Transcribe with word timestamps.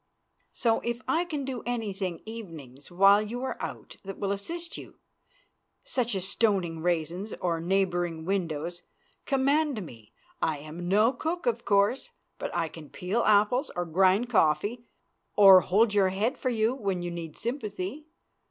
So, 0.51 0.79
if 0.79 0.99
I 1.07 1.25
can 1.25 1.45
do 1.45 1.61
anything 1.63 2.23
evenings 2.25 2.89
while 2.89 3.21
you 3.21 3.43
are 3.43 3.55
out 3.61 3.97
that 4.01 4.17
will 4.17 4.31
assist 4.31 4.75
you, 4.75 4.95
such 5.83 6.15
as 6.15 6.27
stoning 6.27 6.81
raisins 6.81 7.33
or 7.39 7.59
neighboring 7.59 8.25
windows, 8.25 8.81
command 9.27 9.85
me. 9.85 10.11
I 10.41 10.57
am 10.57 10.87
no 10.87 11.13
cook, 11.13 11.45
of 11.45 11.65
course, 11.65 12.09
but 12.39 12.49
I 12.55 12.67
can 12.67 12.89
peel 12.89 13.21
apples 13.21 13.69
or 13.75 13.85
grind 13.85 14.27
coffee 14.27 14.87
or 15.35 15.61
hold 15.61 15.93
your 15.93 16.09
head 16.09 16.35
for 16.35 16.49
you 16.49 16.73
when 16.73 17.03
you 17.03 17.11
need 17.11 17.37
sympathy. 17.37 18.07